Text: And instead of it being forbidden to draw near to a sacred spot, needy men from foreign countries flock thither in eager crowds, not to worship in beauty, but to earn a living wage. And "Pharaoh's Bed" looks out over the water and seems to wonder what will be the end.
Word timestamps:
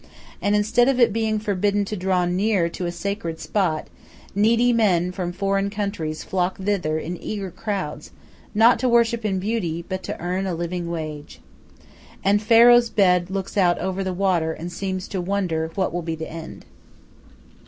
And 0.41 0.55
instead 0.55 0.87
of 0.87 0.99
it 0.99 1.13
being 1.13 1.37
forbidden 1.37 1.85
to 1.85 1.95
draw 1.95 2.25
near 2.25 2.69
to 2.69 2.87
a 2.87 2.91
sacred 2.91 3.39
spot, 3.39 3.87
needy 4.33 4.73
men 4.73 5.11
from 5.11 5.31
foreign 5.31 5.69
countries 5.69 6.23
flock 6.23 6.57
thither 6.57 6.97
in 6.97 7.21
eager 7.23 7.51
crowds, 7.51 8.09
not 8.55 8.79
to 8.79 8.89
worship 8.89 9.23
in 9.23 9.37
beauty, 9.37 9.85
but 9.87 10.01
to 10.01 10.19
earn 10.19 10.47
a 10.47 10.55
living 10.55 10.89
wage. 10.89 11.39
And 12.23 12.41
"Pharaoh's 12.41 12.89
Bed" 12.89 13.29
looks 13.29 13.57
out 13.57 13.77
over 13.77 14.03
the 14.03 14.11
water 14.11 14.53
and 14.53 14.71
seems 14.71 15.07
to 15.09 15.21
wonder 15.21 15.69
what 15.75 15.93
will 15.93 16.01
be 16.01 16.15
the 16.15 16.31
end. 16.31 16.65